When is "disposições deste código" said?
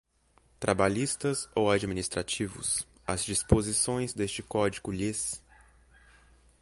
3.23-4.91